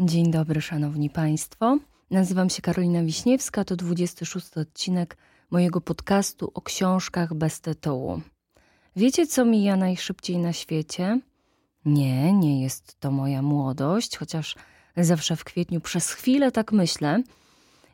Dzień 0.00 0.30
dobry, 0.30 0.60
szanowni 0.60 1.10
państwo. 1.10 1.78
Nazywam 2.10 2.50
się 2.50 2.62
Karolina 2.62 3.02
Wiśniewska, 3.02 3.64
to 3.64 3.76
26 3.76 4.56
odcinek 4.56 5.16
mojego 5.50 5.80
podcastu 5.80 6.50
o 6.54 6.62
książkach 6.62 7.34
bez 7.34 7.60
tytułu. 7.60 8.20
Wiecie, 8.96 9.26
co 9.26 9.44
mija 9.44 9.76
najszybciej 9.76 10.38
na 10.38 10.52
świecie? 10.52 11.20
Nie, 11.84 12.32
nie 12.32 12.62
jest 12.62 13.00
to 13.00 13.10
moja 13.10 13.42
młodość, 13.42 14.16
chociaż 14.16 14.54
zawsze 14.96 15.36
w 15.36 15.44
kwietniu 15.44 15.80
przez 15.80 16.10
chwilę 16.10 16.52
tak 16.52 16.72
myślę. 16.72 17.22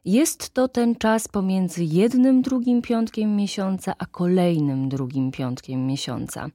Jest 0.04 0.50
to 0.50 0.68
ten 0.68 0.96
czas 0.96 1.28
pomiędzy 1.28 1.84
jednym 1.84 2.42
drugim 2.42 2.82
piątkiem 2.82 3.36
miesiąca, 3.36 3.94
a 3.98 4.06
kolejnym 4.06 4.88
drugim 4.88 5.30
piątkiem 5.30 5.86
miesiąca. 5.86 6.48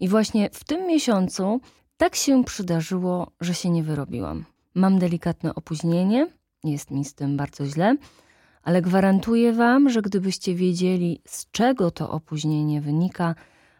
I 0.00 0.08
właśnie 0.08 0.50
w 0.52 0.64
tym 0.64 0.86
miesiącu 0.86 1.60
tak 1.96 2.16
się 2.16 2.44
przydarzyło, 2.44 3.30
że 3.40 3.54
się 3.54 3.70
nie 3.70 3.82
wyrobiłam. 3.82 4.44
Mam 4.74 4.98
delikatne 4.98 5.54
opóźnienie, 5.54 6.28
jest 6.64 6.90
mi 6.90 7.04
z 7.04 7.14
tym 7.14 7.36
bardzo 7.36 7.66
źle, 7.66 7.96
ale 8.62 8.82
gwarantuję 8.82 9.52
Wam, 9.52 9.90
że 9.90 10.02
gdybyście 10.02 10.54
wiedzieli, 10.54 11.20
z 11.26 11.50
czego 11.50 11.90
to 11.90 12.10
opóźnienie 12.10 12.80
wynika, 12.80 13.34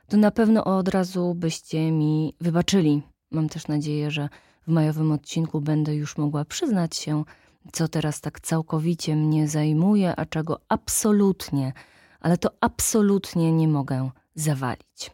to 0.09 0.17
na 0.17 0.31
pewno 0.31 0.65
od 0.65 0.89
razu 0.89 1.35
byście 1.35 1.93
mi 1.93 2.35
wybaczyli. 2.41 3.03
Mam 3.31 3.49
też 3.49 3.69
nadzieję, 3.69 4.11
że 4.11 4.29
w 4.67 4.71
majowym 4.71 5.13
odcinku 5.13 5.61
będę 5.61 5.95
już 5.95 6.19
mogła 6.19 6.45
przyznać 6.45 6.97
się, 6.97 7.25
co 7.73 7.89
teraz 7.89 8.21
tak 8.21 8.41
całkowicie 8.41 9.17
mnie 9.17 9.49
zajmuje, 9.49 10.17
a 10.17 10.27
czego 10.27 10.61
absolutnie, 10.69 11.73
ale 12.21 12.39
to 12.39 12.51
absolutnie 12.61 13.53
nie 13.53 13.69
mogę 13.69 14.11
zawalić. 14.35 15.11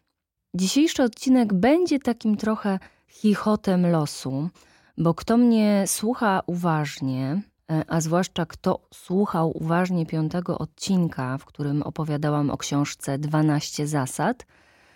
Dzisiejszy 0.54 1.02
odcinek 1.02 1.54
będzie 1.54 1.98
takim 1.98 2.36
trochę 2.36 2.78
chichotem 3.08 3.86
losu, 3.86 4.50
bo 5.00 5.14
kto 5.14 5.36
mnie 5.36 5.84
słucha 5.86 6.42
uważnie, 6.46 7.42
e, 7.70 7.84
a 7.88 8.00
zwłaszcza 8.00 8.46
kto 8.46 8.80
słuchał 8.94 9.52
uważnie 9.54 10.06
piątego 10.06 10.58
odcinka, 10.58 11.38
w 11.38 11.44
którym 11.44 11.82
opowiadałam 11.82 12.50
o 12.50 12.56
książce 12.56 13.18
12 13.18 13.86
zasad, 13.86 14.46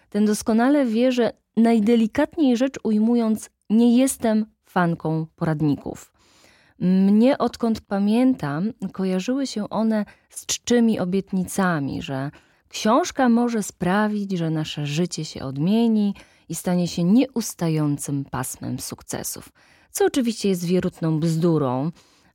ten 0.09 0.27
doskonale 0.27 0.87
wie, 0.87 1.13
że 1.13 1.33
najdelikatniej 1.57 2.57
rzecz 2.57 2.75
ujmując, 2.83 3.51
nie 3.71 3.99
jestem 3.99 4.47
fanką 4.67 5.27
poradników. 5.37 6.13
Mnie 6.79 7.39
odkąd 7.39 7.81
pamiętam, 7.81 8.73
kojarzyły 8.93 9.47
się 9.47 9.69
one 9.71 10.05
z 10.31 10.47
czczymi 10.47 11.01
obietnicami, 11.01 12.03
że 12.03 12.31
książka 12.69 13.29
może 13.29 13.63
sprawić, 13.63 14.33
że 14.33 14.51
nasze 14.51 14.87
życie 14.87 15.25
się 15.25 15.45
odmieni 15.45 16.15
i 16.49 16.55
stanie 16.55 16.89
się 16.89 17.05
nieustającym 17.05 18.25
pasmem 18.25 18.79
sukcesów 18.79 19.49
co 19.95 20.05
oczywiście 20.05 20.49
jest 20.49 20.65
wierutną 20.65 21.21
bzdurą, 21.21 21.91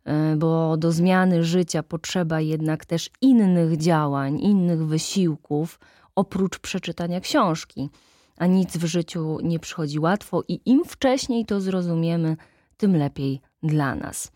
e, 0.06 0.36
bo 0.36 0.78
do 0.78 0.92
zmiany 0.92 1.44
życia 1.44 1.84
potrzeba 1.84 2.42
jednak 2.42 2.86
też 2.86 3.10
innych 3.22 3.78
działań, 3.78 4.40
innych 4.40 4.86
wysiłków, 4.86 5.80
oprócz 6.16 6.60
przeczytania 6.60 7.22
książki. 7.22 7.90
A 8.38 8.46
nic 8.46 8.78
w 8.78 8.86
życiu 8.86 9.38
nie 9.44 9.60
przychodzi 9.60 10.00
łatwo, 10.00 10.44
i 10.48 10.62
im 10.66 10.86
wcześniej 10.86 11.46
to 11.46 11.62
zrozumiemy, 11.62 12.38
tym 12.78 12.96
lepiej 12.96 13.42
dla 13.64 13.96
nas. 13.96 14.32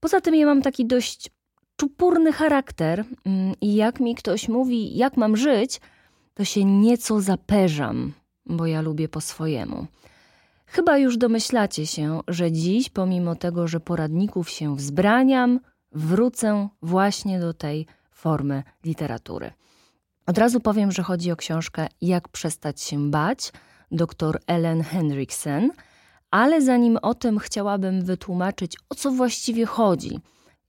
Poza 0.00 0.20
tym, 0.20 0.34
ja 0.34 0.46
mam 0.46 0.62
taki 0.62 0.86
dość 0.86 1.30
czupurny 1.76 2.32
charakter, 2.32 3.04
mm, 3.24 3.54
i 3.60 3.74
jak 3.74 4.00
mi 4.00 4.14
ktoś 4.14 4.48
mówi, 4.48 4.96
jak 4.96 5.16
mam 5.16 5.36
żyć, 5.36 5.80
to 6.34 6.44
się 6.44 6.64
nieco 6.64 7.20
zaperzam, 7.20 8.12
bo 8.46 8.66
ja 8.66 8.80
lubię 8.80 9.08
po 9.08 9.20
swojemu. 9.20 9.86
Chyba 10.66 10.98
już 10.98 11.16
domyślacie 11.16 11.86
się, 11.86 12.20
że 12.28 12.52
dziś, 12.52 12.88
pomimo 12.88 13.34
tego, 13.34 13.68
że 13.68 13.80
poradników 13.80 14.50
się 14.50 14.76
wzbraniam, 14.76 15.60
wrócę 15.92 16.68
właśnie 16.82 17.40
do 17.40 17.54
tej 17.54 17.86
formy 18.10 18.62
literatury. 18.84 19.52
Od 20.26 20.38
razu 20.38 20.60
powiem, 20.60 20.92
że 20.92 21.02
chodzi 21.02 21.32
o 21.32 21.36
książkę 21.36 21.86
Jak 22.00 22.28
przestać 22.28 22.82
się 22.82 23.10
bać, 23.10 23.52
dr 23.90 24.40
Ellen 24.46 24.82
Henriksen, 24.82 25.70
ale 26.30 26.62
zanim 26.62 26.98
o 27.02 27.14
tym 27.14 27.38
chciałabym 27.38 28.04
wytłumaczyć, 28.04 28.76
o 28.88 28.94
co 28.94 29.10
właściwie 29.10 29.66
chodzi. 29.66 30.20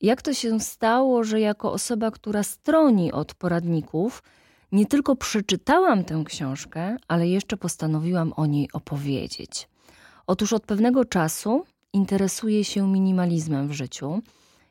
Jak 0.01 0.21
to 0.21 0.33
się 0.33 0.59
stało, 0.59 1.23
że 1.23 1.39
jako 1.39 1.71
osoba, 1.71 2.11
która 2.11 2.43
stroni 2.43 3.11
od 3.11 3.33
poradników, 3.33 4.23
nie 4.71 4.85
tylko 4.85 5.15
przeczytałam 5.15 6.03
tę 6.03 6.23
książkę, 6.25 6.97
ale 7.07 7.27
jeszcze 7.27 7.57
postanowiłam 7.57 8.33
o 8.35 8.45
niej 8.45 8.69
opowiedzieć. 8.73 9.69
Otóż 10.27 10.53
od 10.53 10.63
pewnego 10.63 11.05
czasu 11.05 11.63
interesuję 11.93 12.63
się 12.63 12.87
minimalizmem 12.87 13.67
w 13.67 13.71
życiu. 13.71 14.21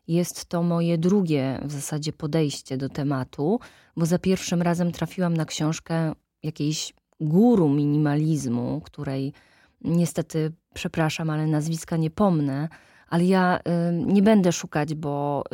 Jest 0.09 0.44
to 0.44 0.62
moje 0.62 0.98
drugie 0.98 1.60
w 1.65 1.72
zasadzie 1.72 2.12
podejście 2.12 2.76
do 2.76 2.88
tematu, 2.88 3.60
bo 3.97 4.06
za 4.06 4.19
pierwszym 4.19 4.62
razem 4.62 4.92
trafiłam 4.92 5.36
na 5.36 5.44
książkę 5.44 6.12
jakiejś 6.42 6.94
guru 7.20 7.69
minimalizmu, 7.69 8.81
której 8.84 9.32
niestety, 9.81 10.53
przepraszam, 10.75 11.31
ale 11.31 11.47
nazwiska 11.47 11.97
nie 11.97 12.10
pomnę, 12.10 12.69
ale 13.06 13.24
ja 13.24 13.60
nie 13.92 14.22
będę 14.22 14.52
szukać, 14.52 14.94
bo 14.94 15.44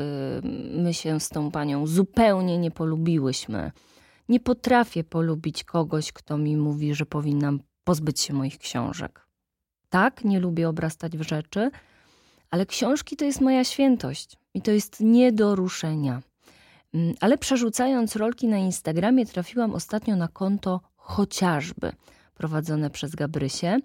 my 0.75 0.95
się 0.95 1.21
z 1.21 1.29
tą 1.29 1.51
panią 1.51 1.87
zupełnie 1.87 2.59
nie 2.59 2.71
polubiłyśmy. 2.71 3.73
Nie 4.29 4.41
potrafię 4.41 5.05
polubić 5.05 5.65
kogoś, 5.65 6.13
kto 6.13 6.39
mi 6.39 6.57
mówi, 6.57 6.95
że 6.95 7.07
powinnam 7.07 7.61
pozbyć 7.85 8.21
się 8.21 8.35
moich 8.35 8.59
książek. 8.59 9.27
Tak, 9.89 10.25
nie 10.25 10.41
lubię 10.41 10.69
obrastać 10.69 11.19
w 11.19 11.23
rzeczy, 11.23 11.71
ale 12.51 12.67
książki 12.67 13.17
to 13.17 13.25
jest 13.25 13.41
moja 13.41 13.65
świętość 13.65 14.37
i 14.55 14.63
to 14.63 14.71
jest 14.71 15.01
nie 15.01 15.33
do 15.33 15.55
ruszenia. 15.55 16.23
Ale 17.21 17.39
przerzucając 17.39 18.17
rolki 18.17 18.49
na 18.49 18.59
Instagramie, 18.59 19.27
trafiłam 19.27 19.75
ostatnio 19.75 20.17
na 20.17 20.29
konto 20.29 20.81
chociażby 20.97 21.93
prowadzone 22.35 22.91
przez 22.91 23.15
Gabrysię 23.15 23.79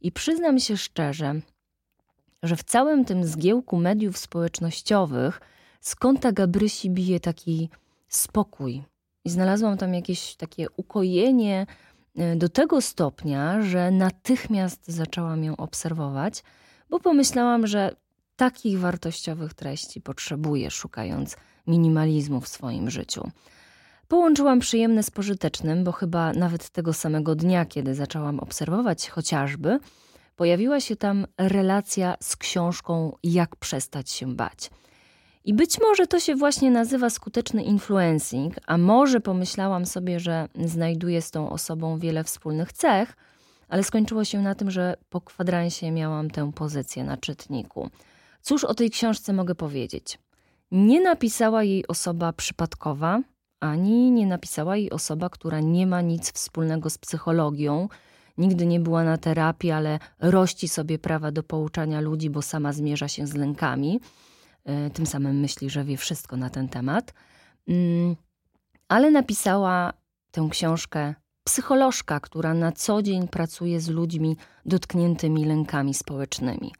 i 0.00 0.12
przyznam 0.12 0.58
się 0.58 0.76
szczerze, 0.76 1.40
że 2.42 2.56
w 2.56 2.64
całym 2.64 3.04
tym 3.04 3.24
zgiełku 3.24 3.76
mediów 3.76 4.18
społecznościowych 4.18 5.40
z 5.80 5.94
konta 5.94 6.32
Gabrysi 6.32 6.90
bije 6.90 7.20
taki 7.20 7.70
spokój. 8.08 8.82
I 9.24 9.30
znalazłam 9.30 9.76
tam 9.78 9.94
jakieś 9.94 10.36
takie 10.36 10.66
ukojenie, 10.76 11.66
E, 12.16 12.36
do 12.36 12.48
tego 12.48 12.80
stopnia, 12.80 13.62
że 13.62 13.90
natychmiast 13.90 14.88
zaczęłam 14.88 15.44
ją 15.44 15.56
obserwować, 15.56 16.42
bo 16.90 17.00
pomyślałam, 17.00 17.66
że 17.66 17.96
takich 18.36 18.78
wartościowych 18.78 19.54
treści 19.54 20.00
potrzebuję, 20.00 20.70
szukając 20.70 21.36
minimalizmu 21.66 22.40
w 22.40 22.48
swoim 22.48 22.90
życiu. 22.90 23.30
Połączyłam 24.08 24.58
przyjemne 24.58 25.02
z 25.02 25.10
pożytecznym, 25.10 25.84
bo 25.84 25.92
chyba 25.92 26.32
nawet 26.32 26.70
tego 26.70 26.92
samego 26.92 27.34
dnia, 27.34 27.64
kiedy 27.64 27.94
zaczęłam 27.94 28.40
obserwować 28.40 29.10
chociażby, 29.10 29.78
pojawiła 30.36 30.80
się 30.80 30.96
tam 30.96 31.26
relacja 31.38 32.14
z 32.20 32.36
książką 32.36 33.16
Jak 33.22 33.56
przestać 33.56 34.10
się 34.10 34.34
bać. 34.34 34.70
I 35.44 35.54
być 35.54 35.80
może 35.80 36.06
to 36.06 36.20
się 36.20 36.34
właśnie 36.34 36.70
nazywa 36.70 37.10
skuteczny 37.10 37.62
influencing, 37.62 38.54
a 38.66 38.78
może 38.78 39.20
pomyślałam 39.20 39.86
sobie, 39.86 40.20
że 40.20 40.48
znajduję 40.64 41.22
z 41.22 41.30
tą 41.30 41.50
osobą 41.50 41.98
wiele 41.98 42.24
wspólnych 42.24 42.72
cech, 42.72 43.16
ale 43.68 43.84
skończyło 43.84 44.24
się 44.24 44.42
na 44.42 44.54
tym, 44.54 44.70
że 44.70 44.96
po 45.08 45.20
kwadransie 45.20 45.90
miałam 45.90 46.30
tę 46.30 46.52
pozycję 46.52 47.04
na 47.04 47.16
czytniku. 47.16 47.90
Cóż 48.42 48.64
o 48.64 48.74
tej 48.74 48.90
książce 48.90 49.32
mogę 49.32 49.54
powiedzieć? 49.54 50.18
Nie 50.70 51.00
napisała 51.00 51.64
jej 51.64 51.86
osoba 51.86 52.32
przypadkowa, 52.32 53.20
ani 53.60 54.10
nie 54.10 54.26
napisała 54.26 54.76
jej 54.76 54.90
osoba, 54.90 55.28
która 55.28 55.60
nie 55.60 55.86
ma 55.86 56.00
nic 56.00 56.32
wspólnego 56.32 56.90
z 56.90 56.98
psychologią, 56.98 57.88
nigdy 58.38 58.66
nie 58.66 58.80
była 58.80 59.04
na 59.04 59.18
terapii, 59.18 59.70
ale 59.70 59.98
rości 60.20 60.68
sobie 60.68 60.98
prawa 60.98 61.32
do 61.32 61.42
pouczania 61.42 62.00
ludzi, 62.00 62.30
bo 62.30 62.42
sama 62.42 62.72
zmierza 62.72 63.08
się 63.08 63.26
z 63.26 63.34
lękami. 63.34 64.00
E, 64.64 64.90
tym 64.90 65.06
samym 65.06 65.40
myśli, 65.40 65.70
że 65.70 65.84
wie 65.84 65.96
wszystko 65.96 66.36
na 66.36 66.50
ten 66.50 66.68
temat. 66.68 67.14
Mm, 67.68 68.16
ale 68.88 69.10
napisała 69.10 69.92
tę 70.30 70.48
książkę 70.50 71.14
psycholożka, 71.44 72.20
która 72.20 72.54
na 72.54 72.72
co 72.72 73.02
dzień 73.02 73.28
pracuje 73.28 73.80
z 73.80 73.88
ludźmi 73.88 74.36
dotkniętymi 74.66 75.44
lękami 75.44 75.94
społecznymi. 75.94 76.72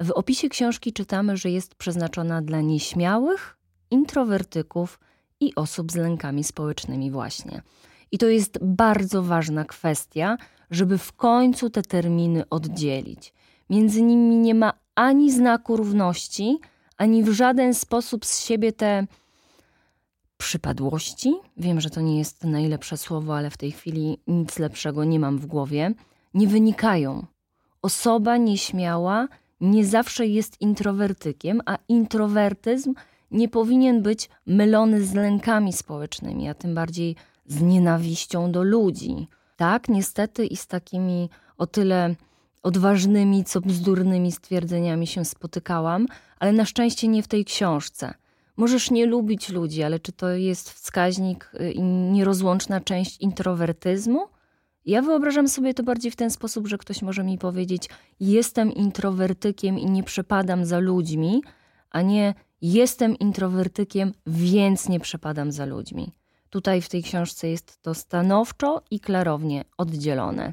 W 0.00 0.10
opisie 0.10 0.48
książki 0.48 0.92
czytamy, 0.92 1.36
że 1.36 1.50
jest 1.50 1.74
przeznaczona 1.74 2.42
dla 2.42 2.60
nieśmiałych, 2.60 3.56
introwertyków 3.90 5.00
i 5.40 5.54
osób 5.54 5.92
z 5.92 5.96
lękami 5.96 6.44
społecznymi, 6.44 7.10
właśnie. 7.10 7.62
I 8.12 8.18
to 8.18 8.26
jest 8.26 8.58
bardzo 8.62 9.22
ważna 9.22 9.64
kwestia, 9.64 10.36
żeby 10.70 10.98
w 10.98 11.12
końcu 11.12 11.70
te 11.70 11.82
terminy 11.82 12.48
oddzielić. 12.48 13.34
Między 13.70 14.02
nimi 14.02 14.36
nie 14.36 14.54
ma 14.54 14.72
ani 14.94 15.32
znaku 15.32 15.76
równości, 15.76 16.58
ani 16.96 17.22
w 17.22 17.28
żaden 17.28 17.74
sposób 17.74 18.26
z 18.26 18.44
siebie 18.44 18.72
te 18.72 19.06
przypadłości. 20.36 21.34
Wiem, 21.56 21.80
że 21.80 21.90
to 21.90 22.00
nie 22.00 22.18
jest 22.18 22.44
najlepsze 22.44 22.96
słowo, 22.96 23.36
ale 23.36 23.50
w 23.50 23.56
tej 23.56 23.72
chwili 23.72 24.18
nic 24.26 24.58
lepszego 24.58 25.04
nie 25.04 25.20
mam 25.20 25.38
w 25.38 25.46
głowie. 25.46 25.94
Nie 26.34 26.48
wynikają. 26.48 27.26
Osoba 27.82 28.36
nieśmiała 28.36 29.28
nie 29.60 29.86
zawsze 29.86 30.26
jest 30.26 30.60
introwertykiem, 30.60 31.60
a 31.66 31.78
introwertyzm 31.88 32.94
nie 33.30 33.48
powinien 33.48 34.02
być 34.02 34.28
mylony 34.46 35.04
z 35.04 35.14
lękami 35.14 35.72
społecznymi, 35.72 36.48
a 36.48 36.54
tym 36.54 36.74
bardziej 36.74 37.16
z 37.46 37.62
nienawiścią 37.62 38.52
do 38.52 38.62
ludzi. 38.62 39.28
Tak, 39.56 39.88
niestety 39.88 40.46
i 40.46 40.56
z 40.56 40.66
takimi 40.66 41.30
o 41.58 41.66
tyle 41.66 42.14
odważnymi, 42.62 43.44
co 43.44 43.60
bzdurnymi 43.60 44.32
stwierdzeniami 44.32 45.06
się 45.06 45.24
spotykałam, 45.24 46.06
ale 46.38 46.52
na 46.52 46.64
szczęście 46.64 47.08
nie 47.08 47.22
w 47.22 47.28
tej 47.28 47.44
książce. 47.44 48.14
Możesz 48.56 48.90
nie 48.90 49.06
lubić 49.06 49.48
ludzi, 49.48 49.82
ale 49.82 50.00
czy 50.00 50.12
to 50.12 50.30
jest 50.30 50.70
wskaźnik 50.70 51.50
y, 51.60 51.72
i 51.72 51.82
nierozłączna 51.82 52.80
część 52.80 53.20
introwertyzmu? 53.20 54.28
Ja 54.84 55.02
wyobrażam 55.02 55.48
sobie 55.48 55.74
to 55.74 55.82
bardziej 55.82 56.10
w 56.10 56.16
ten 56.16 56.30
sposób, 56.30 56.68
że 56.68 56.78
ktoś 56.78 57.02
może 57.02 57.24
mi 57.24 57.38
powiedzieć: 57.38 57.88
Jestem 58.20 58.72
introwertykiem 58.72 59.78
i 59.78 59.86
nie 59.86 60.02
przepadam 60.02 60.64
za 60.64 60.78
ludźmi, 60.78 61.42
a 61.90 62.02
nie 62.02 62.34
jestem 62.62 63.18
introwertykiem, 63.18 64.12
więc 64.26 64.88
nie 64.88 65.00
przepadam 65.00 65.52
za 65.52 65.64
ludźmi. 65.64 66.12
Tutaj 66.50 66.82
w 66.82 66.88
tej 66.88 67.02
książce 67.02 67.48
jest 67.48 67.82
to 67.82 67.94
stanowczo 67.94 68.82
i 68.90 69.00
klarownie 69.00 69.64
oddzielone. 69.78 70.52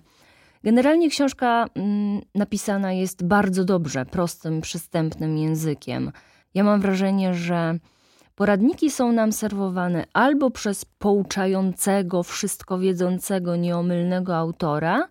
Generalnie 0.63 1.09
książka 1.09 1.65
mm, 1.75 2.21
napisana 2.35 2.93
jest 2.93 3.25
bardzo 3.25 3.65
dobrze, 3.65 4.05
prostym, 4.05 4.61
przystępnym 4.61 5.37
językiem. 5.37 6.11
Ja 6.53 6.63
mam 6.63 6.81
wrażenie, 6.81 7.33
że 7.33 7.79
poradniki 8.35 8.91
są 8.91 9.11
nam 9.11 9.31
serwowane 9.31 10.05
albo 10.13 10.51
przez 10.51 10.85
pouczającego, 10.85 12.23
wszystko 12.23 12.79
wiedzącego, 12.79 13.55
nieomylnego 13.55 14.35
autora, 14.35 15.07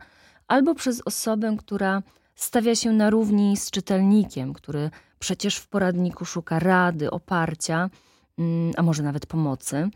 albo 0.48 0.74
przez 0.74 1.02
osobę, 1.04 1.56
która 1.58 2.02
stawia 2.34 2.74
się 2.74 2.92
na 2.92 3.10
równi 3.10 3.56
z 3.56 3.70
czytelnikiem, 3.70 4.52
który 4.52 4.90
przecież 5.18 5.56
w 5.56 5.68
poradniku 5.68 6.24
szuka 6.24 6.58
rady, 6.58 7.10
oparcia, 7.10 7.90
mm, 8.38 8.72
a 8.76 8.82
może 8.82 9.02
nawet 9.02 9.26
pomocy. 9.26 9.90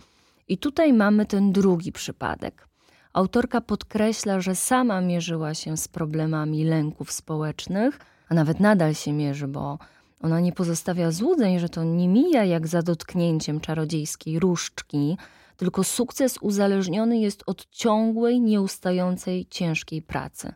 I 0.49 0.59
tutaj 0.59 0.93
mamy 0.93 1.27
ten 1.27 1.53
drugi 1.53 1.93
przypadek. 1.93 2.69
Autorka 3.13 3.61
podkreśla, 3.61 4.41
że 4.41 4.55
sama 4.55 5.01
mierzyła 5.01 5.55
się 5.55 5.77
z 5.77 5.89
problemami 5.89 6.65
lęków 6.65 7.13
społecznych, 7.13 7.99
a 8.29 8.35
nawet 8.35 8.61
nadal 8.61 8.95
się 8.95 9.13
mierzy, 9.13 9.49
bo 9.49 9.79
ona 10.21 10.41
nie 10.41 10.53
pozostawia 10.53 11.11
złudzeń, 11.11 11.59
że 11.59 11.69
to 11.69 11.85
nie 11.85 12.09
mija 12.09 12.45
jak 12.45 12.67
za 12.67 12.83
dotknięciem 12.83 13.61
czarodziejskiej 13.61 14.39
różdżki, 14.39 15.17
tylko 15.57 15.85
sukces 15.85 16.39
uzależniony 16.41 17.19
jest 17.19 17.43
od 17.47 17.71
ciągłej, 17.71 18.41
nieustającej, 18.41 19.47
ciężkiej 19.47 20.03
pracy. 20.03 20.53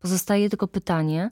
Pozostaje 0.00 0.50
tylko 0.50 0.68
pytanie, 0.68 1.30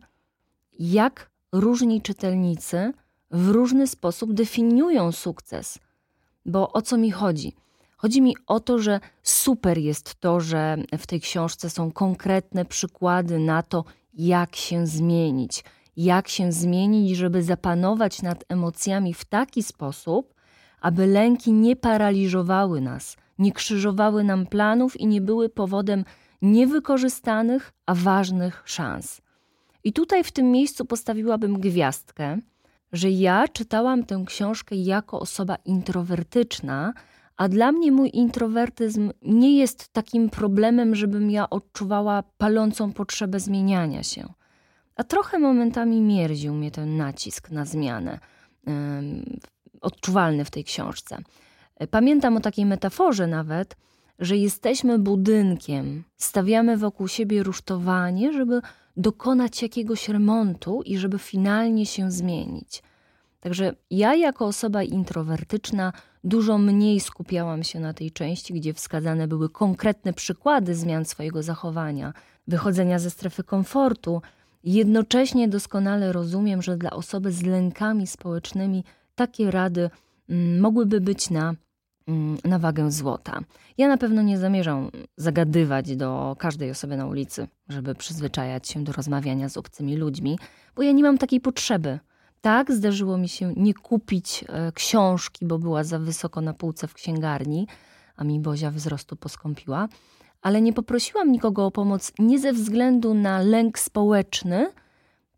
jak 0.79 1.31
różni 1.53 2.03
czytelnicy 2.03 2.93
w 3.31 3.49
różny 3.49 3.87
sposób 3.87 4.33
definiują 4.33 5.13
sukces. 5.13 5.79
Bo 6.47 6.73
o 6.73 6.83
co 6.83 6.97
mi 6.97 7.11
chodzi? 7.11 7.62
Chodzi 8.03 8.23
mi 8.23 8.37
o 8.47 8.61
to, 8.61 8.79
że 8.79 9.01
super 9.23 9.79
jest 9.79 10.15
to, 10.15 10.41
że 10.41 10.77
w 10.99 11.07
tej 11.07 11.21
książce 11.21 11.71
są 11.71 11.93
konkretne 11.93 12.65
przykłady 12.65 13.39
na 13.39 13.63
to, 13.63 13.85
jak 14.15 14.57
się 14.57 14.87
zmienić. 14.87 15.65
Jak 15.97 16.29
się 16.29 16.53
zmienić, 16.53 17.17
żeby 17.17 17.43
zapanować 17.43 18.23
nad 18.23 18.45
emocjami 18.49 19.15
w 19.15 19.25
taki 19.25 19.63
sposób, 19.63 20.35
aby 20.81 21.07
lęki 21.07 21.53
nie 21.53 21.77
paraliżowały 21.77 22.81
nas, 22.81 23.17
nie 23.39 23.53
krzyżowały 23.53 24.25
nam 24.25 24.47
planów 24.47 25.01
i 25.01 25.07
nie 25.07 25.21
były 25.21 25.49
powodem 25.49 26.05
niewykorzystanych, 26.43 27.73
a 27.87 27.95
ważnych 27.95 28.63
szans. 28.65 29.21
I 29.85 29.93
tutaj 29.93 30.25
w 30.25 30.33
tym 30.33 30.51
miejscu 30.51 30.85
postawiłabym 30.85 31.61
gwiazdkę, 31.61 32.39
że 32.93 33.11
ja 33.11 33.49
czytałam 33.49 34.05
tę 34.05 34.25
książkę 34.27 34.77
jako 34.77 35.21
osoba 35.21 35.57
introwertyczna, 35.65 36.93
a 37.37 37.49
dla 37.49 37.73
mnie 37.73 37.93
mój 37.93 38.11
introwertyzm 38.13 39.11
nie 39.23 39.59
jest 39.59 39.89
takim 39.93 40.31
problemem, 40.31 40.95
żebym 40.95 41.31
ja 41.31 41.51
odczuwała 41.51 42.23
palącą 42.39 42.93
potrzebę 42.93 43.41
zmieniania 43.41 44.03
się. 44.03 44.33
A 44.97 45.05
trochę 45.05 45.39
momentami 45.39 46.01
mierził 46.01 46.55
mnie 46.55 46.71
ten 46.71 46.97
nacisk 46.97 47.51
na 47.51 47.65
zmianę, 47.65 48.19
odczuwalny 49.81 50.45
w 50.45 50.51
tej 50.51 50.65
książce. 50.65 51.19
Pamiętam 51.91 52.37
o 52.37 52.41
takiej 52.41 52.67
metaforze 52.67 53.27
nawet, 53.27 53.77
że 54.19 54.37
jesteśmy 54.37 54.99
budynkiem, 54.99 56.05
stawiamy 56.17 56.77
wokół 56.77 57.09
siebie 57.09 57.43
rusztowanie, 57.43 58.33
żeby 58.33 58.61
dokonać 58.97 59.63
jakiegoś 59.63 60.09
remontu 60.09 60.83
i 60.83 60.99
żeby 60.99 61.19
finalnie 61.19 61.87
się 61.87 62.11
zmienić. 62.11 62.83
Także 63.41 63.75
ja, 63.91 64.15
jako 64.15 64.47
osoba 64.47 64.83
introwertyczna, 64.83 65.93
dużo 66.25 66.59
mniej 66.59 67.01
skupiałam 67.01 67.63
się 67.63 67.81
na 67.81 67.95
tej 67.95 68.11
części, 68.11 68.55
gdzie 68.55 68.75
wskazane 68.75 69.29
były 69.29 69.49
konkretne 69.49 70.13
przykłady 70.13 70.75
zmian 70.75 71.05
swojego 71.05 71.43
zachowania, 71.43 72.13
wychodzenia 72.49 72.99
ze 72.99 73.11
strefy 73.11 73.45
komfortu. 73.45 74.23
Jednocześnie 74.65 75.49
doskonale 75.49 76.13
rozumiem, 76.13 76.63
że 76.63 76.77
dla 76.77 76.91
osoby 76.91 77.33
z 77.33 77.43
lękami 77.43 78.07
społecznymi 78.07 78.85
takie 79.15 79.51
rady 79.51 79.91
mm, 80.29 80.61
mogłyby 80.61 81.01
być 81.01 81.31
na, 81.31 81.55
mm, 82.09 82.39
na 82.45 82.59
wagę 82.59 82.91
złota. 82.91 83.41
Ja 83.79 83.89
na 83.89 83.97
pewno 83.97 84.23
nie 84.23 84.39
zamierzam 84.39 84.91
zagadywać 85.17 85.97
do 85.97 86.37
każdej 86.39 86.71
osoby 86.71 86.97
na 86.97 87.07
ulicy, 87.07 87.49
żeby 87.69 87.95
przyzwyczajać 87.95 88.69
się 88.69 88.85
do 88.85 88.93
rozmawiania 88.93 89.49
z 89.49 89.57
obcymi 89.57 89.97
ludźmi, 89.97 90.39
bo 90.77 90.83
ja 90.83 90.93
nie 90.93 91.03
mam 91.03 91.19
takiej 91.19 91.41
potrzeby. 91.41 91.99
Tak, 92.43 92.73
zdarzyło 92.73 93.19
mi 93.19 93.29
się 93.29 93.53
nie 93.57 93.75
kupić 93.75 94.45
e, 94.49 94.73
książki, 94.73 95.47
bo 95.47 95.59
była 95.59 95.85
za 95.85 95.99
wysoko 95.99 96.41
na 96.41 96.55
półce 96.55 96.89
w 96.89 96.95
księgarni, 96.95 97.67
a 98.17 98.25
mi 98.25 98.41
Bozia 98.41 98.71
wzrostu 98.71 99.17
poskąpiła, 99.17 99.89
ale 100.41 100.63
nie 100.63 100.73
poprosiłam 100.73 101.33
nikogo 101.33 101.67
o 101.67 101.71
pomoc 101.71 102.13
nie 102.19 102.39
ze 102.39 102.53
względu 102.53 103.15
na 103.15 103.39
lęk 103.39 103.79
społeczny, 103.79 104.73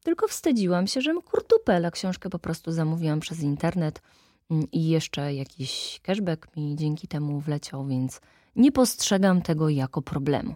tylko 0.03 0.29
wstydziłam 0.29 0.87
się, 0.87 1.01
że 1.01 1.15
kurtupel, 1.15 1.87
a 1.87 1.91
książkę 1.91 2.31
po 2.31 2.39
prostu 2.39 2.73
zamówiłam 2.73 3.21
przez 3.21 3.41
internet 3.41 4.03
mm, 4.51 4.71
i 4.73 4.89
jeszcze 4.89 5.35
jakiś 5.35 6.01
cashback 6.03 6.57
mi 6.57 6.77
dzięki 6.77 7.09
temu 7.09 7.41
wleciał, 7.41 7.87
więc 7.87 8.21
nie 8.57 8.73
postrzegam 8.73 9.43
tego 9.43 9.69
jako 9.69 10.03
problemu. 10.03 10.55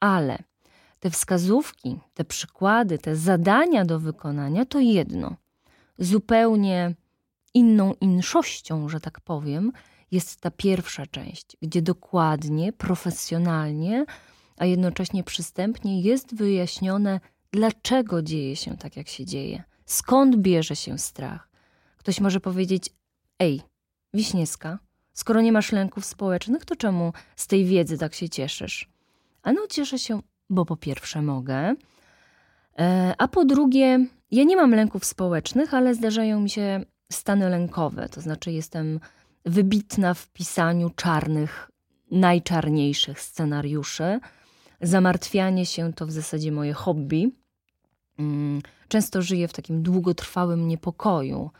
Ale 0.00 0.38
te 1.00 1.10
wskazówki, 1.10 1.98
te 2.14 2.24
przykłady, 2.24 2.98
te 2.98 3.16
zadania 3.16 3.84
do 3.84 3.98
wykonania 3.98 4.64
to 4.64 4.80
jedno– 4.80 5.36
zupełnie 5.98 6.94
inną 7.54 7.94
inszością, 8.00 8.88
że 8.88 9.00
tak 9.00 9.20
powiem, 9.20 9.72
jest 10.10 10.40
ta 10.40 10.50
pierwsza 10.50 11.06
część, 11.06 11.56
gdzie 11.62 11.82
dokładnie, 11.82 12.72
profesjonalnie, 12.72 14.04
a 14.56 14.64
jednocześnie 14.64 15.24
przystępnie 15.24 16.00
jest 16.00 16.34
wyjaśnione, 16.34 17.20
dlaczego 17.52 18.22
dzieje 18.22 18.56
się 18.56 18.76
tak, 18.76 18.96
jak 18.96 19.08
się 19.08 19.24
dzieje, 19.24 19.62
skąd 19.84 20.36
bierze 20.36 20.76
się 20.76 20.98
strach. 20.98 21.48
Ktoś 21.96 22.20
może 22.20 22.40
powiedzieć: 22.40 22.90
Ej, 23.38 23.62
Wiśniewska, 24.14 24.78
skoro 25.12 25.40
nie 25.40 25.52
masz 25.52 25.72
lęków 25.72 26.04
społecznych, 26.04 26.64
to 26.64 26.76
czemu 26.76 27.12
z 27.36 27.46
tej 27.46 27.64
wiedzy 27.64 27.98
tak 27.98 28.14
się 28.14 28.28
cieszysz? 28.28 28.88
A 29.42 29.52
no, 29.52 29.66
cieszę 29.70 29.98
się, 29.98 30.20
bo 30.50 30.64
po 30.64 30.76
pierwsze 30.76 31.22
mogę, 31.22 31.74
e, 32.78 33.14
a 33.18 33.28
po 33.28 33.44
drugie, 33.44 34.06
ja 34.30 34.44
nie 34.44 34.56
mam 34.56 34.70
lęków 34.70 35.04
społecznych, 35.04 35.74
ale 35.74 35.94
zdarzają 35.94 36.40
mi 36.40 36.50
się 36.50 36.84
stany 37.12 37.48
lękowe, 37.48 38.08
to 38.08 38.20
znaczy 38.20 38.52
jestem 38.52 39.00
wybitna 39.44 40.14
w 40.14 40.28
pisaniu 40.28 40.90
czarnych, 40.90 41.70
najczarniejszych 42.10 43.20
scenariuszy. 43.20 44.20
Zamartwianie 44.80 45.66
się 45.66 45.92
to 45.92 46.06
w 46.06 46.12
zasadzie 46.12 46.52
moje 46.52 46.72
hobby. 46.72 47.30
Mm, 48.18 48.62
często 48.88 49.22
żyję 49.22 49.48
w 49.48 49.52
takim 49.52 49.82
długotrwałym 49.82 50.68
niepokoju, 50.68 51.50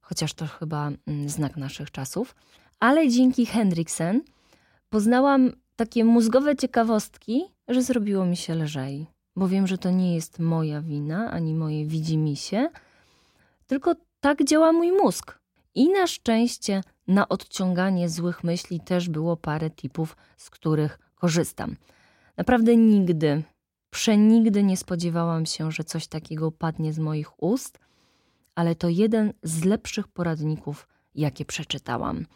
chociaż 0.00 0.34
to 0.34 0.46
chyba 0.46 0.90
mm, 1.06 1.28
znak 1.28 1.56
naszych 1.56 1.90
czasów. 1.90 2.34
Ale 2.80 3.08
dzięki 3.08 3.46
Hendriksen 3.46 4.22
poznałam 4.90 5.52
takie 5.76 6.04
mózgowe 6.04 6.56
ciekawostki, 6.56 7.42
że 7.68 7.82
zrobiło 7.82 8.26
mi 8.26 8.36
się 8.36 8.54
lżej 8.54 9.06
bo 9.40 9.48
wiem, 9.48 9.66
że 9.66 9.78
to 9.78 9.90
nie 9.90 10.14
jest 10.14 10.38
moja 10.38 10.80
wina 10.80 11.30
ani 11.30 11.54
moje 11.54 11.86
widzimisię, 11.86 12.70
tylko 13.66 13.94
tak 14.20 14.44
działa 14.44 14.72
mój 14.72 14.92
mózg. 14.92 15.38
I 15.74 15.88
na 15.88 16.06
szczęście 16.06 16.82
na 17.08 17.28
odciąganie 17.28 18.08
złych 18.08 18.44
myśli 18.44 18.80
też 18.80 19.08
było 19.08 19.36
parę 19.36 19.70
tipów, 19.70 20.16
z 20.36 20.50
których 20.50 20.98
korzystam. 21.14 21.76
Naprawdę 22.36 22.76
nigdy, 22.76 23.42
przenigdy 23.90 24.62
nie 24.62 24.76
spodziewałam 24.76 25.46
się, 25.46 25.72
że 25.72 25.84
coś 25.84 26.06
takiego 26.06 26.52
padnie 26.52 26.92
z 26.92 26.98
moich 26.98 27.42
ust, 27.42 27.78
ale 28.54 28.74
to 28.74 28.88
jeden 28.88 29.32
z 29.42 29.64
lepszych 29.64 30.08
poradników, 30.08 30.88
jakie 31.14 31.44
przeczytałam. 31.44 32.26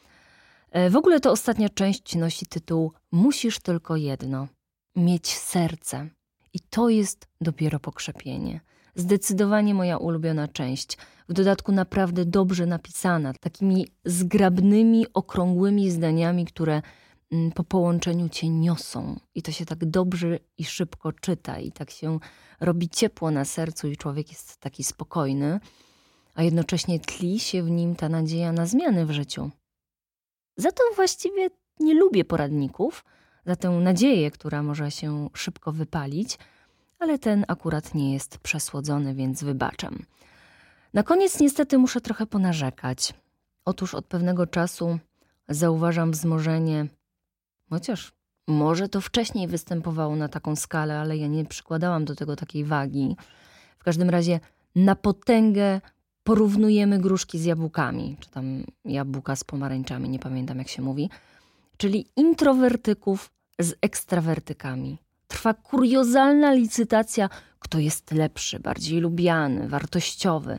E, 0.71 0.91
w 0.91 0.97
ogóle 0.97 1.21
to 1.21 1.31
ostatnia 1.31 1.69
część 1.69 2.17
nosi 2.17 2.47
tytuł 2.47 2.93
Musisz 3.13 3.59
tylko 3.59 3.97
jedno 3.97 4.49
mieć 4.97 5.29
serce. 5.29 6.09
I 6.55 6.61
to 6.61 6.89
jest 6.89 7.27
dopiero 7.41 7.81
pokrzepienie. 7.81 8.61
Zdecydowanie 8.95 9.75
moja 9.75 9.97
ulubiona 9.97 10.49
część. 10.49 10.99
W 11.29 11.33
dodatku 11.33 11.73
naprawdę 11.73 12.25
dobrze 12.25 12.67
napisana, 12.67 13.33
takimi 13.41 13.89
zgrabnymi, 14.05 15.07
okrągłymi 15.15 15.91
zdaniami, 15.91 16.45
które 16.45 16.83
mm, 17.33 17.53
po 17.53 17.65
połączeniu 17.65 18.29
cię 18.29 18.49
niosą. 18.49 19.21
I 19.35 19.43
to 19.43 19.53
się 19.53 19.67
tak 19.67 19.85
dobrze 19.85 20.39
i 20.59 20.65
szybko 20.65 21.13
czyta, 21.13 21.59
i 21.59 21.73
tak 21.73 21.91
się 21.91 22.19
robi 22.61 22.89
ciepło 22.89 23.31
na 23.31 23.45
sercu, 23.45 23.89
i 23.89 23.97
człowiek 23.97 24.29
jest 24.29 24.57
taki 24.57 24.85
spokojny, 24.85 25.61
a 26.35 26.43
jednocześnie 26.43 27.01
tli 27.01 27.41
się 27.41 27.63
w 27.63 27.71
nim 27.71 27.97
ta 27.97 28.09
nadzieja 28.09 28.53
na 28.53 28.67
zmiany 28.67 29.07
w 29.07 29.11
życiu. 29.11 29.51
Za 30.57 30.73
to 30.73 30.83
właściwie 30.97 31.51
nie 31.81 31.95
lubię 31.95 32.25
poradników, 32.25 33.05
za 33.47 33.57
tę 33.57 33.71
nadzieję, 33.71 34.31
która 34.31 34.63
może 34.63 34.91
się 34.91 35.29
szybko 35.35 35.73
wypalić, 35.73 36.39
ale 36.99 37.19
ten 37.19 37.45
akurat 37.49 37.95
nie 37.95 38.13
jest 38.13 38.39
przesłodzony, 38.39 39.15
więc 39.15 39.45
wybaczam. 39.45 39.99
Na 40.95 41.03
koniec 41.03 41.41
niestety 41.41 41.79
muszę 41.79 42.01
trochę 42.01 42.27
ponarzekać. 42.27 43.15
Otóż 43.65 43.95
od 43.95 44.07
pewnego 44.07 44.47
czasu 44.47 44.99
zauważam 45.49 46.11
wzmożenie, 46.11 46.87
chociaż 47.71 48.13
może 48.49 48.89
to 48.89 49.01
wcześniej 49.01 49.49
występowało 49.49 50.17
na 50.17 50.29
taką 50.29 50.57
skalę, 50.57 51.01
ale 51.01 51.17
ja 51.17 51.27
nie 51.27 51.45
przykładałam 51.45 52.05
do 52.05 52.15
tego 52.15 52.37
takiej 52.37 52.65
wagi. 52.65 53.17
W 53.79 53.85
każdym 53.85 54.11
razie 54.11 54.41
na 54.75 54.97
potęgę 54.97 55.81
porównujemy 56.25 56.99
gruszki 56.99 57.39
z 57.39 57.45
jabłkami, 57.45 58.17
czy 58.21 58.31
tam 58.31 58.65
jabłka 58.85 59.37
z 59.37 59.45
pomarańczami, 59.45 60.09
nie 60.09 60.19
pamiętam 60.19 60.59
jak 60.59 60.69
się 60.69 60.83
mówi, 60.83 61.11
czyli 61.77 62.07
introwertyków 62.17 63.31
z 63.59 63.75
ekstrawertykami. 63.83 64.99
Trwa 65.29 65.55
kuriozalna 65.55 66.53
licytacja, 66.53 67.29
kto 67.59 67.79
jest 67.79 68.13
lepszy, 68.13 68.61
bardziej 68.61 69.01
lubiany, 69.01 69.69
wartościowy, 69.69 70.59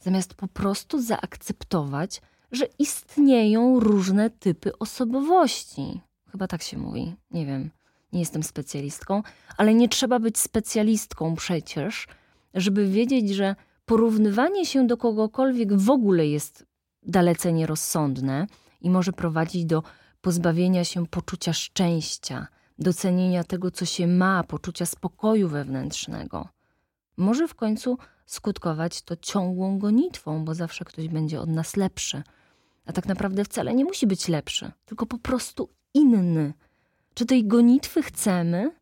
zamiast 0.00 0.34
po 0.34 0.48
prostu 0.48 1.02
zaakceptować, 1.02 2.22
że 2.52 2.66
istnieją 2.78 3.80
różne 3.80 4.30
typy 4.30 4.78
osobowości. 4.78 6.00
Chyba 6.30 6.48
tak 6.48 6.62
się 6.62 6.78
mówi, 6.78 7.14
nie 7.30 7.46
wiem, 7.46 7.70
nie 8.12 8.20
jestem 8.20 8.42
specjalistką, 8.42 9.22
ale 9.56 9.74
nie 9.74 9.88
trzeba 9.88 10.18
być 10.18 10.38
specjalistką 10.38 11.34
przecież, 11.34 12.06
żeby 12.54 12.86
wiedzieć, 12.86 13.30
że 13.30 13.56
porównywanie 13.84 14.66
się 14.66 14.86
do 14.86 14.96
kogokolwiek 14.96 15.76
w 15.76 15.90
ogóle 15.90 16.26
jest 16.26 16.66
dalece 17.02 17.52
nierozsądne 17.52 18.46
i 18.80 18.90
może 18.90 19.12
prowadzić 19.12 19.64
do 19.64 19.82
pozbawienia 20.22 20.84
się 20.84 21.06
poczucia 21.06 21.52
szczęścia, 21.52 22.46
docenienia 22.78 23.44
tego, 23.44 23.70
co 23.70 23.84
się 23.84 24.06
ma, 24.06 24.44
poczucia 24.44 24.86
spokoju 24.86 25.48
wewnętrznego. 25.48 26.48
Może 27.16 27.48
w 27.48 27.54
końcu 27.54 27.98
skutkować 28.26 29.02
to 29.02 29.16
ciągłą 29.16 29.78
gonitwą, 29.78 30.44
bo 30.44 30.54
zawsze 30.54 30.84
ktoś 30.84 31.08
będzie 31.08 31.40
od 31.40 31.48
nas 31.48 31.76
lepszy. 31.76 32.22
A 32.86 32.92
tak 32.92 33.06
naprawdę 33.06 33.44
wcale 33.44 33.74
nie 33.74 33.84
musi 33.84 34.06
być 34.06 34.28
lepszy, 34.28 34.72
tylko 34.84 35.06
po 35.06 35.18
prostu 35.18 35.68
inny. 35.94 36.54
Czy 37.14 37.26
tej 37.26 37.46
gonitwy 37.46 38.02
chcemy? 38.02 38.72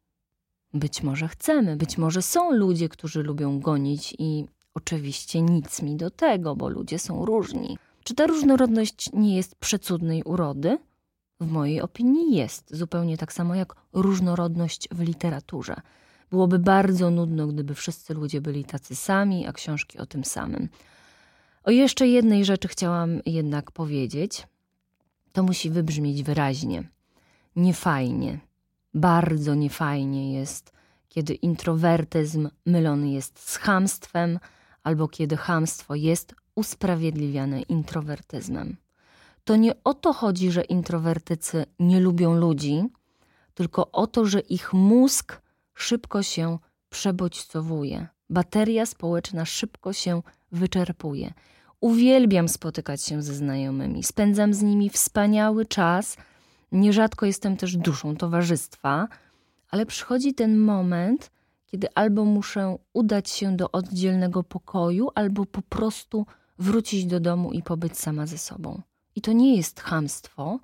Być 0.75 1.03
może 1.03 1.29
chcemy, 1.29 1.77
być 1.77 1.99
może 1.99 2.23
są 2.23 2.53
ludzie, 2.53 2.89
którzy 2.89 3.23
lubią 3.23 3.61
gonić 3.61 4.15
i 4.19 4.47
oczywiście 4.75 5.43
nic 5.43 5.83
mi 5.83 5.97
do 5.97 6.11
tego, 6.11 6.57
bo 6.57 6.69
ludzie 6.69 6.99
są 6.99 7.25
różni. 7.25 7.79
Czy 8.05 8.15
ta 8.15 8.27
różnorodność 8.27 9.13
nie 9.13 9.37
jest 9.37 9.55
przecudnej 9.55 10.23
urody? 10.23 10.79
W 11.41 11.51
mojej 11.51 11.81
opinii 11.81 12.37
jest, 12.37 12.77
zupełnie 12.77 13.17
tak 13.17 13.33
samo 13.33 13.55
jak 13.55 13.75
różnorodność 13.93 14.89
w 14.91 15.01
literaturze. 15.01 15.77
Byłoby 16.31 16.59
bardzo 16.59 17.11
nudno, 17.11 17.47
gdyby 17.47 17.75
wszyscy 17.75 18.15
ludzie 18.15 18.41
byli 18.41 18.65
tacy 18.65 18.97
sami, 18.97 19.47
a 19.47 19.53
książki 19.53 19.99
o 19.99 20.07
tym 20.07 20.25
samym. 20.25 20.69
O 21.65 21.71
jeszcze 21.71 22.09
jednej 22.09 22.45
rzeczy 22.45 22.69
chciałam 22.69 23.21
jednak 23.27 23.71
powiedzieć. 23.71 24.47
To 25.33 25.43
musi 25.43 25.71
wybrzmieć 25.71 26.23
wyraźnie. 26.23 26.89
Niefajnie, 27.57 28.39
bardzo 28.95 29.55
niefajnie 29.55 30.33
jest, 30.33 30.73
kiedy 31.09 31.35
introwertyzm 31.35 32.49
mylony 32.67 33.11
jest 33.11 33.51
z 33.51 33.57
chamstwem, 33.57 34.39
albo 34.83 35.09
kiedy 35.09 35.37
chamstwo 35.37 35.95
jest 35.95 36.35
usprawiedliwiane 36.55 37.63
introwertyzmem 37.63 38.77
to 39.45 39.57
nie 39.57 39.75
o 39.85 39.95
to 39.95 40.13
chodzi, 40.13 40.51
że 40.51 40.63
introwertycy 40.63 41.67
nie 41.79 42.01
lubią 42.01 42.35
ludzi, 42.35 42.85
tylko 43.55 43.91
o 43.91 44.07
to, 44.07 44.25
że 44.25 44.41
ich 44.41 44.73
mózg 44.73 45.43
szybko 45.75 46.23
się 46.23 46.59
przebodźcowuje. 46.89 48.07
Bateria 48.31 48.87
społeczna 48.87 49.45
szybko 49.45 49.93
się 49.93 50.23
wyczerpuje. 50.53 51.33
Uwielbiam 51.81 52.49
spotykać 52.49 53.03
się 53.03 53.23
ze 53.23 53.35
znajomymi, 53.35 54.03
spędzam 54.03 54.55
z 54.55 54.63
nimi 54.63 54.91
wspaniały 54.91 55.67
czas. 55.67 56.17
Nierzadko 56.73 57.27
jestem 57.27 57.57
też 57.57 57.77
duszą 57.77 58.17
towarzystwa, 58.17 59.09
ale 59.71 59.87
przychodzi 59.87 60.35
ten 60.35 60.59
moment, 60.59 61.31
kiedy 61.67 61.89
albo 61.95 62.25
muszę 62.25 62.77
udać 62.93 63.31
się 63.31 63.57
do 63.57 63.73
oddzielnego 63.73 64.43
pokoju, 64.43 65.09
albo 65.15 65.47
po 65.47 65.63
prostu 65.63 66.27
wrócić 66.59 67.07
do 67.07 67.21
domu 67.21 67.53
i 67.53 67.63
pobyć 67.63 67.99
sama 67.99 68.27
ze 68.27 68.39
sobą. 68.39 68.83
I 69.17 69.21
to 69.21 69.33
nie 69.33 69.57
jest 69.57 69.81
chamstwo, 69.81 70.61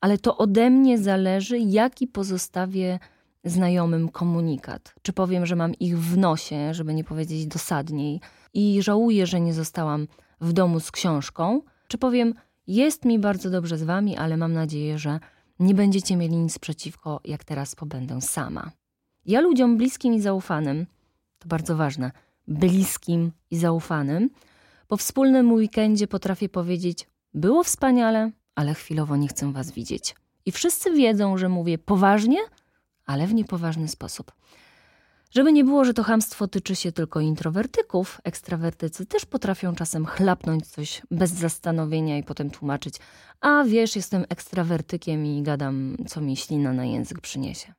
ale 0.00 0.18
to 0.18 0.36
ode 0.36 0.70
mnie 0.70 0.98
zależy, 0.98 1.58
jaki 1.58 2.06
pozostawię 2.06 2.98
znajomym 3.44 4.08
komunikat. 4.08 4.94
Czy 5.02 5.12
powiem, 5.12 5.46
że 5.46 5.56
mam 5.56 5.74
ich 5.74 5.98
w 5.98 6.16
nosie, 6.16 6.74
żeby 6.74 6.94
nie 6.94 7.04
powiedzieć 7.04 7.46
dosadniej, 7.46 8.20
i 8.54 8.82
żałuję, 8.82 9.26
że 9.26 9.40
nie 9.40 9.54
zostałam 9.54 10.06
w 10.40 10.52
domu 10.52 10.80
z 10.80 10.90
książką, 10.90 11.62
czy 11.88 11.98
powiem, 11.98 12.34
jest 12.66 13.04
mi 13.04 13.18
bardzo 13.18 13.50
dobrze 13.50 13.78
z 13.78 13.82
wami, 13.82 14.16
ale 14.16 14.36
mam 14.36 14.52
nadzieję, 14.52 14.98
że 14.98 15.20
nie 15.58 15.74
będziecie 15.74 16.16
mieli 16.16 16.36
nic 16.36 16.58
przeciwko, 16.58 17.20
jak 17.24 17.44
teraz 17.44 17.74
pobędę 17.74 18.20
sama. 18.20 18.70
Ja 19.26 19.40
ludziom 19.40 19.76
bliskim 19.76 20.14
i 20.14 20.20
zaufanym, 20.20 20.86
to 21.38 21.48
bardzo 21.48 21.76
ważne, 21.76 22.10
bliskim 22.48 23.32
i 23.50 23.56
zaufanym, 23.56 24.30
po 24.88 24.96
wspólnym 24.96 25.52
weekendzie 25.52 26.06
potrafię 26.06 26.48
powiedzieć: 26.48 27.06
było 27.34 27.64
wspaniale, 27.64 28.30
ale 28.54 28.74
chwilowo 28.74 29.16
nie 29.16 29.28
chcę 29.28 29.52
was 29.52 29.70
widzieć. 29.70 30.14
I 30.46 30.52
wszyscy 30.52 30.90
wiedzą, 30.90 31.38
że 31.38 31.48
mówię 31.48 31.78
poważnie, 31.78 32.38
ale 33.06 33.26
w 33.26 33.34
niepoważny 33.34 33.88
sposób. 33.88 34.32
Żeby 35.30 35.52
nie 35.52 35.64
było, 35.64 35.84
że 35.84 35.94
to 35.94 36.02
hamstwo 36.02 36.48
tyczy 36.48 36.76
się 36.76 36.92
tylko 36.92 37.20
introwertyków, 37.20 38.20
ekstrawertycy 38.24 39.06
też 39.06 39.26
potrafią 39.26 39.74
czasem 39.74 40.06
chlapnąć 40.06 40.66
coś 40.66 41.02
bez 41.10 41.30
zastanowienia 41.30 42.18
i 42.18 42.22
potem 42.22 42.50
tłumaczyć: 42.50 42.94
A 43.40 43.64
wiesz, 43.64 43.96
jestem 43.96 44.24
ekstrawertykiem 44.28 45.26
i 45.26 45.42
gadam, 45.42 45.96
co 46.06 46.20
mi 46.20 46.36
ślina 46.36 46.72
na 46.72 46.84
język 46.84 47.20
przyniesie. 47.20 47.72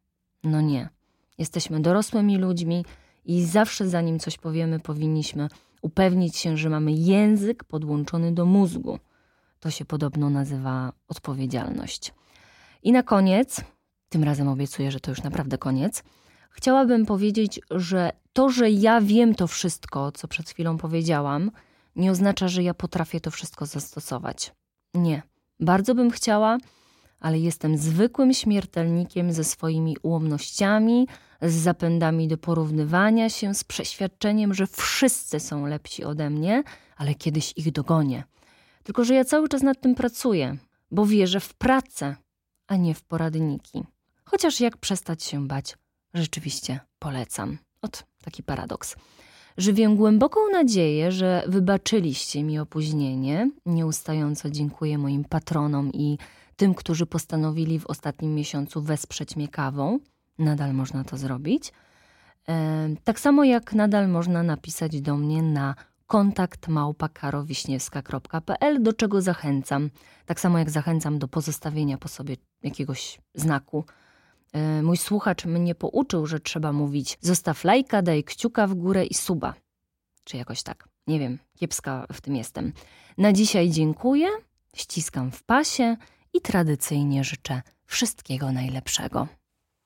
No 0.44 0.62
nie. 0.62 0.90
Jesteśmy 1.38 1.80
dorosłymi 1.80 2.38
ludźmi 2.38 2.86
i 3.26 3.46
zawsze 3.46 3.90
zanim 3.90 4.20
coś 4.20 4.38
powiemy, 4.38 4.80
powinniśmy 4.80 5.50
upewnić 5.82 6.38
się, 6.38 6.58
że 6.58 6.70
mamy 6.70 6.92
język 6.92 7.64
podłączony 7.64 8.34
do 8.34 8.46
mózgu. 8.46 9.00
To 9.66 9.72
się 9.72 9.86
podobno 9.86 10.30
nazywa 10.30 10.94
odpowiedzialność. 11.08 12.14
I 12.84 12.92
na 12.92 13.04
koniec, 13.04 13.62
tym 14.10 14.24
razem 14.24 14.48
obiecuję, 14.48 14.92
że 14.92 15.00
to 15.00 15.12
już 15.12 15.24
naprawdę 15.24 15.58
koniec, 15.58 16.04
chciałabym 16.50 17.06
powiedzieć, 17.06 17.60
że 17.72 18.12
to, 18.34 18.50
że 18.50 18.70
ja 18.70 19.02
wiem 19.02 19.36
to 19.36 19.48
wszystko, 19.48 20.12
co 20.12 20.28
przed 20.28 20.50
chwilą 20.50 20.78
powiedziałam, 20.78 21.52
nie 21.96 22.12
oznacza, 22.12 22.48
że 22.48 22.64
ja 22.64 22.74
potrafię 22.74 23.22
to 23.22 23.32
wszystko 23.32 23.66
zastosować. 23.66 24.54
Nie. 24.94 25.22
Bardzo 25.60 25.96
bym 25.96 26.12
chciała, 26.12 26.58
ale 27.20 27.40
jestem 27.40 27.78
zwykłym 27.78 28.34
śmiertelnikiem 28.34 29.34
ze 29.34 29.44
swoimi 29.44 29.98
ułomnościami, 30.02 31.08
z 31.42 31.54
zapędami 31.54 32.28
do 32.28 32.38
porównywania 32.38 33.30
się, 33.30 33.54
z 33.54 33.64
przeświadczeniem, 33.64 34.54
że 34.54 34.68
wszyscy 34.68 35.40
są 35.40 35.66
lepsi 35.66 36.04
ode 36.04 36.30
mnie, 36.30 36.64
ale 36.98 37.16
kiedyś 37.16 37.54
ich 37.56 37.72
dogonię. 37.72 38.24
Tylko, 38.86 39.06
że 39.06 39.14
ja 39.14 39.26
cały 39.26 39.50
czas 39.50 39.62
nad 39.62 39.82
tym 39.82 39.96
pracuję, 39.96 40.58
bo 40.92 41.06
wierzę 41.06 41.40
w 41.40 41.54
pracę, 41.54 42.16
a 42.68 42.76
nie 42.76 42.96
w 42.96 43.04
poradniki. 43.04 43.84
Chociaż 44.26 44.60
jak 44.60 44.78
przestać 44.78 45.24
się 45.24 45.48
bać, 45.48 45.78
rzeczywiście 46.14 46.80
polecam. 47.00 47.58
Ot, 47.82 48.04
taki 48.24 48.44
paradoks. 48.44 48.96
Żywię 49.58 49.90
głęboką 49.96 50.40
nadzieję, 50.52 51.12
że 51.12 51.44
wybaczyliście 51.48 52.44
mi 52.44 52.60
opóźnienie. 52.60 53.52
Nieustająco 53.66 54.50
dziękuję 54.50 54.98
moim 54.98 55.24
patronom 55.24 55.92
i 55.94 56.18
tym, 56.56 56.74
którzy 56.74 57.06
postanowili 57.06 57.80
w 57.80 57.86
ostatnim 57.86 58.36
miesiącu 58.36 58.82
wesprzeć 58.82 59.36
mnie 59.36 59.48
kawą. 59.48 60.00
Nadal 60.38 60.74
można 60.74 61.04
to 61.04 61.18
zrobić. 61.18 61.74
E, 62.50 62.90
tak 63.04 63.20
samo 63.20 63.44
jak 63.44 63.74
nadal 63.74 64.10
można 64.10 64.44
napisać 64.44 65.02
do 65.02 65.18
mnie 65.18 65.44
na 65.44 65.76
kontakt 66.08 66.68
małpa.karowiśniewska.pl, 66.68 68.84
do 68.84 68.94
czego 68.94 69.22
zachęcam. 69.22 69.90
Tak 70.26 70.40
samo 70.40 70.60
jak 70.60 70.70
zachęcam 70.70 71.20
do 71.20 71.28
pozostawienia 71.28 71.98
po 71.98 72.08
sobie 72.08 72.36
jakiegoś 72.64 73.20
znaku. 73.36 73.86
E, 74.54 74.82
mój 74.82 74.98
słuchacz 74.98 75.46
mnie 75.46 75.76
pouczył, 75.76 76.26
że 76.26 76.40
trzeba 76.40 76.72
mówić 76.72 77.18
zostaw 77.22 77.64
lajka, 77.64 78.02
daj 78.02 78.24
kciuka 78.24 78.68
w 78.68 78.74
górę 78.74 79.06
i 79.06 79.14
suba. 79.14 79.54
czy 80.24 80.38
jakoś 80.38 80.64
tak. 80.64 80.90
Nie 81.08 81.20
wiem, 81.20 81.40
kiepska 81.60 82.06
w 82.14 82.22
tym 82.22 82.36
jestem. 82.36 82.74
Na 83.18 83.34
dzisiaj 83.34 83.70
dziękuję, 83.70 84.28
ściskam 84.76 85.32
w 85.32 85.44
pasie 85.44 85.98
i 86.34 86.42
tradycyjnie 86.42 87.24
życzę 87.24 87.62
wszystkiego 87.86 88.52
najlepszego. 88.52 89.28